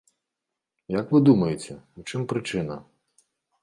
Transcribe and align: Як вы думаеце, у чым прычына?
Як 0.99 1.13
вы 1.17 1.23
думаеце, 1.31 1.79
у 2.01 2.09
чым 2.09 2.21
прычына? 2.35 2.85